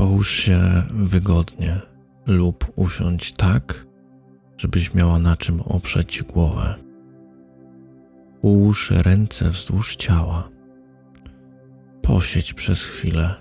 [0.00, 1.80] Połóż się wygodnie
[2.26, 3.86] lub usiądź tak,
[4.58, 6.74] żebyś miała na czym oprzeć głowę.
[8.42, 10.48] Ułóż ręce wzdłuż ciała.
[12.02, 13.34] Posiedź przez chwilę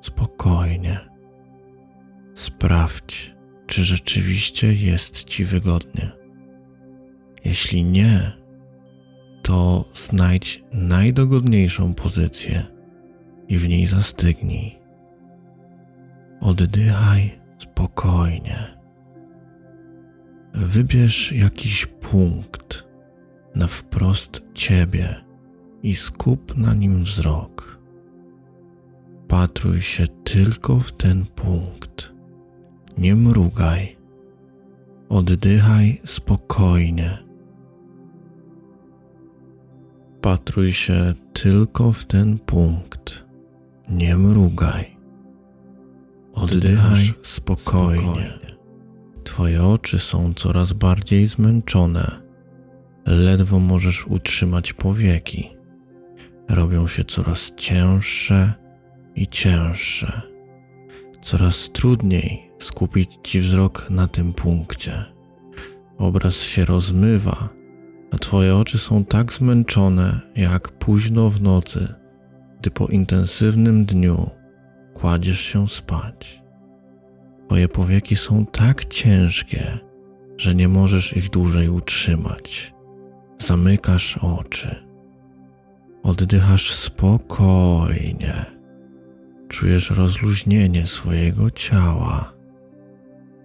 [0.00, 1.00] spokojnie.
[2.34, 3.34] Sprawdź,
[3.66, 6.10] czy rzeczywiście jest ci wygodnie.
[7.44, 8.32] Jeśli nie,
[9.42, 12.66] to znajdź najdogodniejszą pozycję
[13.48, 14.79] i w niej zastygnij.
[16.40, 18.80] Oddychaj spokojnie.
[20.54, 22.84] Wybierz jakiś punkt
[23.54, 25.14] na wprost ciebie
[25.82, 27.78] i skup na nim wzrok.
[29.28, 32.12] Patruj się tylko w ten punkt.
[32.98, 33.96] Nie mrugaj.
[35.08, 37.18] Oddychaj spokojnie.
[40.20, 43.24] Patruj się tylko w ten punkt.
[43.88, 44.99] Nie mrugaj.
[46.34, 48.38] Oddychaj spokojnie.
[49.24, 52.20] Twoje oczy są coraz bardziej zmęczone.
[53.06, 55.50] Ledwo możesz utrzymać powieki.
[56.48, 58.52] Robią się coraz cięższe
[59.14, 60.22] i cięższe.
[61.22, 65.04] Coraz trudniej skupić ci wzrok na tym punkcie.
[65.98, 67.48] Obraz się rozmywa,
[68.10, 71.94] a twoje oczy są tak zmęczone jak późno w nocy,
[72.60, 74.30] gdy po intensywnym dniu
[75.00, 76.42] kładziesz się spać.
[77.46, 79.78] Twoje powieki są tak ciężkie,
[80.36, 82.74] że nie możesz ich dłużej utrzymać.
[83.38, 84.74] Zamykasz oczy.
[86.02, 88.44] Oddychasz spokojnie.
[89.48, 92.32] Czujesz rozluźnienie swojego ciała.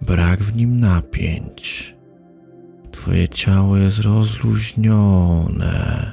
[0.02, 1.94] Brak w nim napięć.
[2.90, 6.12] Twoje ciało jest rozluźnione.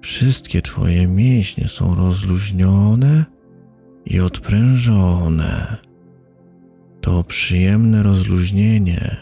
[0.00, 3.35] Wszystkie Twoje mięśnie są rozluźnione
[4.06, 5.76] i odprężone.
[7.00, 9.16] To przyjemne rozluźnienie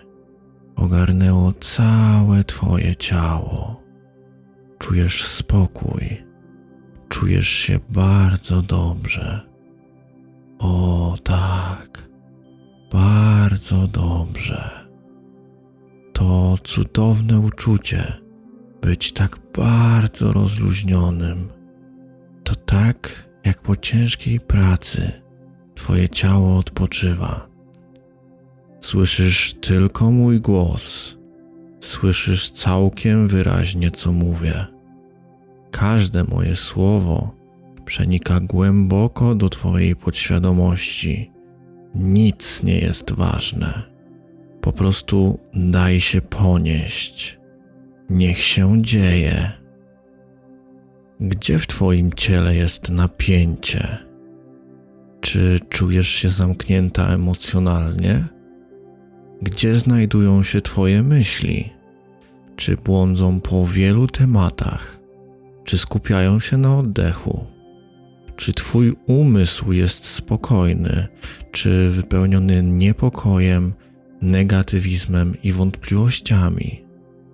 [0.77, 3.83] ogarnęło całe Twoje ciało.
[4.79, 6.25] Czujesz spokój,
[7.09, 9.41] czujesz się bardzo dobrze.
[10.59, 12.09] O tak,
[12.93, 14.71] bardzo dobrze.
[16.13, 18.13] To cudowne uczucie
[18.83, 21.49] być tak bardzo rozluźnionym.
[22.45, 25.25] To tak, jak po ciężkiej pracy
[25.75, 27.49] Twoje ciało odpoczywa.
[28.81, 31.15] Słyszysz tylko mój głos.
[31.81, 34.67] Słyszysz całkiem wyraźnie, co mówię.
[35.71, 37.35] Każde moje słowo
[37.85, 41.33] przenika głęboko do Twojej podświadomości.
[41.95, 43.83] Nic nie jest ważne.
[44.61, 47.39] Po prostu daj się ponieść.
[48.11, 49.64] Niech się dzieje.
[51.21, 53.99] Gdzie w Twoim ciele jest napięcie?
[55.21, 58.25] Czy czujesz się zamknięta emocjonalnie?
[59.43, 61.73] Gdzie znajdują się Twoje myśli?
[62.57, 65.01] Czy błądzą po wielu tematach?
[65.65, 67.47] Czy skupiają się na oddechu?
[68.37, 71.09] Czy Twój umysł jest spokojny?
[71.53, 73.73] Czy wypełniony niepokojem,
[74.23, 76.85] negatywizmem i wątpliwościami?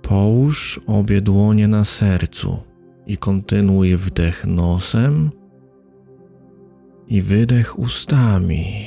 [0.02, 2.69] Połóż obie dłonie na sercu
[3.06, 5.30] i kontynuuj wdech nosem
[7.08, 8.86] i wydech ustami.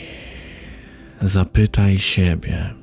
[1.22, 2.74] Zapytaj siebie,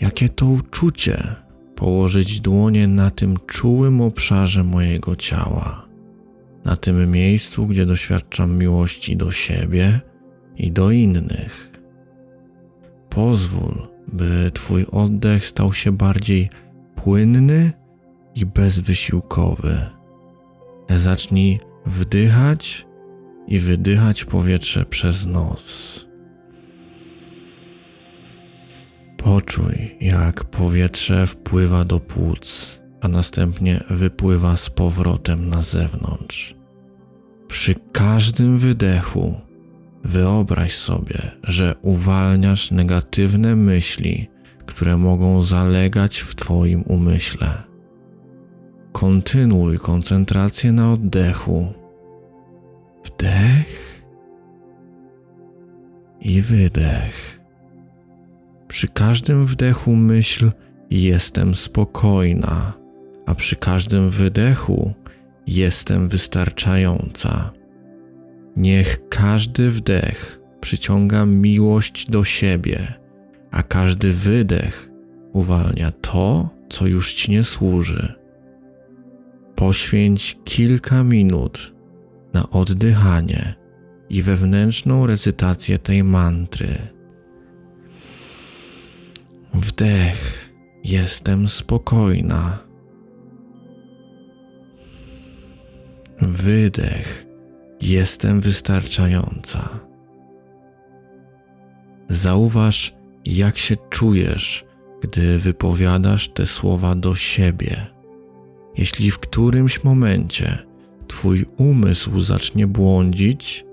[0.00, 1.36] jakie to uczucie
[1.76, 5.88] położyć dłonie na tym czułym obszarze mojego ciała,
[6.64, 10.00] na tym miejscu, gdzie doświadczam miłości do siebie
[10.56, 11.70] i do innych.
[13.08, 16.50] Pozwól, by Twój oddech stał się bardziej
[16.94, 17.72] płynny
[18.34, 19.80] i bezwysiłkowy.
[20.96, 22.86] Zacznij wdychać
[23.46, 26.06] i wydychać powietrze przez nos.
[29.16, 36.54] Poczuj, jak powietrze wpływa do płuc, a następnie wypływa z powrotem na zewnątrz.
[37.48, 39.40] Przy każdym wydechu
[40.04, 44.28] wyobraź sobie, że uwalniasz negatywne myśli,
[44.66, 47.71] które mogą zalegać w Twoim umyśle.
[48.92, 51.72] Kontynuuj koncentrację na oddechu.
[53.04, 54.02] Wdech
[56.20, 57.40] i wydech.
[58.68, 60.50] Przy każdym wdechu myśl
[60.90, 62.72] jestem spokojna,
[63.26, 64.94] a przy każdym wydechu
[65.46, 67.52] jestem wystarczająca.
[68.56, 72.94] Niech każdy wdech przyciąga miłość do siebie,
[73.50, 74.90] a każdy wydech
[75.32, 78.21] uwalnia to, co już ci nie służy.
[79.62, 81.72] Poświęć kilka minut
[82.32, 83.54] na oddychanie
[84.10, 86.78] i wewnętrzną recytację tej mantry.
[89.54, 90.50] Wdech,
[90.84, 92.58] jestem spokojna.
[96.20, 97.26] Wydech,
[97.80, 99.68] jestem wystarczająca.
[102.08, 102.94] Zauważ,
[103.24, 104.64] jak się czujesz,
[105.02, 107.91] gdy wypowiadasz te słowa do siebie.
[108.76, 110.72] Jeśli w którymś momencie
[111.12, 113.64] Twój umysł zacznie błądzić,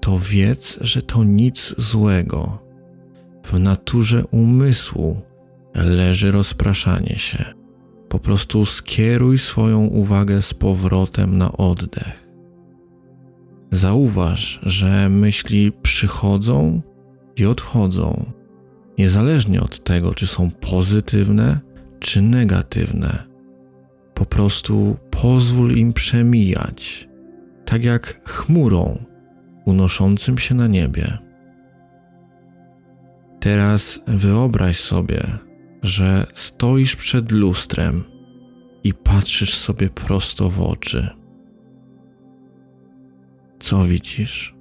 [0.00, 2.58] to wiedz, że to nic złego.
[3.44, 5.20] W naturze umysłu
[5.74, 7.44] leży rozpraszanie się.
[8.08, 12.28] Po prostu skieruj swoją uwagę z powrotem na oddech.
[13.70, 16.82] Zauważ, że myśli przychodzą
[17.36, 18.32] i odchodzą,
[18.98, 21.60] niezależnie od tego, czy są pozytywne
[22.00, 23.29] czy negatywne.
[24.20, 27.08] Po prostu pozwól im przemijać,
[27.64, 29.04] tak jak chmurą
[29.64, 31.18] unoszącym się na niebie.
[33.40, 35.22] Teraz wyobraź sobie,
[35.82, 38.04] że stoisz przed lustrem
[38.84, 41.08] i patrzysz sobie prosto w oczy.
[43.58, 44.54] Co widzisz?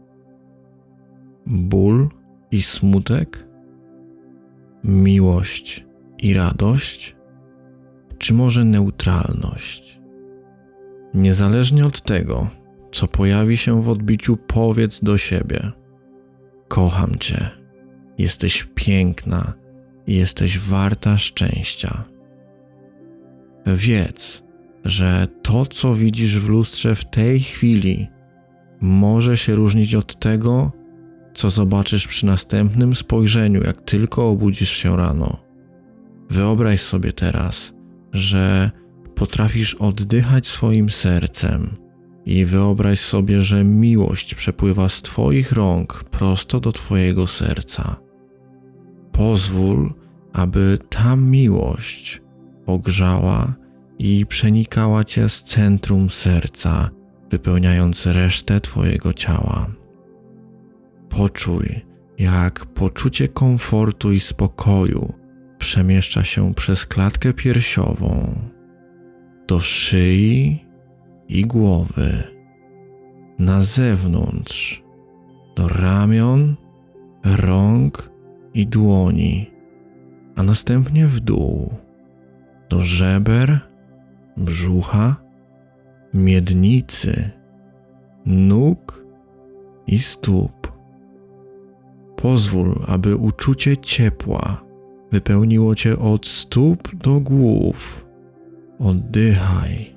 [1.46, 2.10] Ból
[2.52, 3.48] i smutek?
[4.84, 5.86] Miłość
[6.18, 7.19] i radość?
[8.20, 10.00] Czy może neutralność?
[11.14, 12.48] Niezależnie od tego,
[12.92, 15.72] co pojawi się w odbiciu, powiedz do siebie:
[16.68, 17.50] Kocham Cię,
[18.18, 19.54] jesteś piękna
[20.08, 22.04] i jesteś warta szczęścia.
[23.66, 24.44] Wiedz,
[24.86, 28.08] że to, co widzisz w lustrze w tej chwili,
[28.82, 30.72] może się różnić od tego,
[31.34, 35.38] co zobaczysz przy następnym spojrzeniu, jak tylko obudzisz się rano.
[36.30, 37.74] Wyobraź sobie teraz,
[38.14, 38.72] że
[39.16, 41.78] potrafisz oddychać swoim sercem
[42.26, 47.96] i wyobraź sobie, że miłość przepływa z Twoich rąk prosto do Twojego serca.
[49.12, 49.94] Pozwól,
[50.34, 52.22] aby ta miłość
[52.66, 53.56] ogrzała
[54.00, 56.90] i przenikała Cię z centrum serca,
[57.30, 59.68] wypełniając resztę Twojego ciała.
[61.10, 61.86] Poczuj,
[62.20, 65.14] jak poczucie komfortu i spokoju
[65.60, 68.36] przemieszcza się przez klatkę piersiową
[69.48, 70.66] do szyi
[71.28, 72.24] i głowy,
[73.40, 74.84] na zewnątrz,
[75.56, 76.56] do ramion,
[77.24, 78.12] rąk
[78.54, 79.52] i dłoni,
[80.36, 81.74] a następnie w dół,
[82.70, 83.60] do żeber,
[84.38, 85.16] brzucha,
[86.14, 87.30] miednicy,
[88.26, 89.06] nóg
[89.88, 90.72] i stóp.
[92.16, 94.69] Pozwól, aby uczucie ciepła
[95.12, 98.06] wypełniło cię od stóp do głów.
[98.80, 99.96] Oddychaj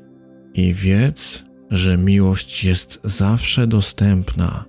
[0.55, 4.65] i wiedz, że miłość jest zawsze dostępna,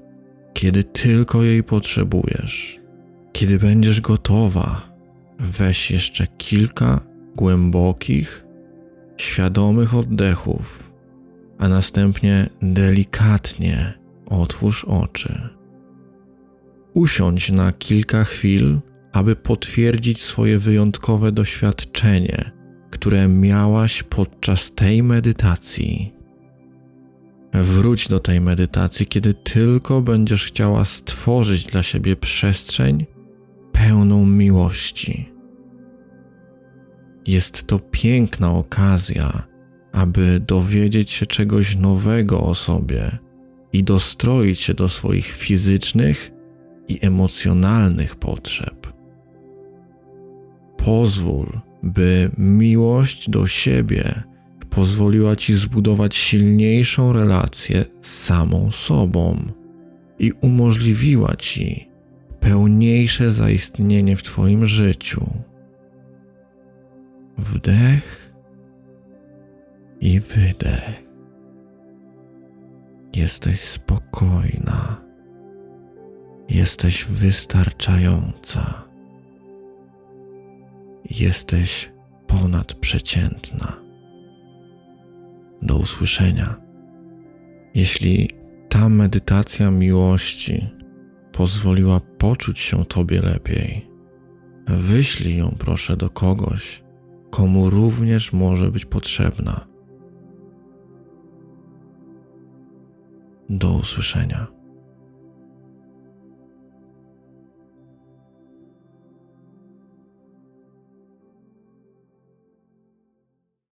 [0.54, 2.80] kiedy tylko jej potrzebujesz.
[3.32, 4.82] Kiedy będziesz gotowa,
[5.40, 7.02] weź jeszcze kilka
[7.36, 8.46] głębokich,
[9.18, 10.94] świadomych oddechów,
[11.60, 13.94] a następnie delikatnie
[14.26, 15.50] otwórz oczy.
[16.94, 18.80] Usiądź na kilka chwil,
[19.14, 22.64] aby potwierdzić swoje wyjątkowe doświadczenie
[22.94, 26.14] które miałaś podczas tej medytacji.
[27.54, 33.06] Wróć do tej medytacji, kiedy tylko będziesz chciała stworzyć dla siebie przestrzeń
[33.72, 35.30] pełną miłości.
[37.28, 39.44] Jest to piękna okazja,
[39.92, 43.18] aby dowiedzieć się czegoś nowego o sobie
[43.74, 46.32] i dostroić się do swoich fizycznych
[46.88, 48.83] i emocjonalnych potrzeb.
[50.86, 54.24] Pozwól, by miłość do siebie
[54.70, 59.38] pozwoliła ci zbudować silniejszą relację z samą sobą
[60.20, 61.90] i umożliwiła ci
[62.40, 65.26] pełniejsze zaistnienie w Twoim życiu.
[67.38, 68.34] Wdech
[70.02, 71.04] i wydech.
[73.16, 75.02] Jesteś spokojna.
[76.50, 78.93] Jesteś wystarczająca
[81.10, 81.92] jesteś
[82.28, 83.74] ponadprzeciętna.
[85.62, 86.56] Do usłyszenia.
[87.76, 88.30] Jeśli
[88.70, 90.70] ta medytacja miłości
[91.32, 93.90] pozwoliła poczuć się Tobie lepiej,
[94.68, 96.84] wyślij ją proszę do kogoś,
[97.30, 99.68] komu również może być potrzebna.
[103.50, 104.63] Do usłyszenia.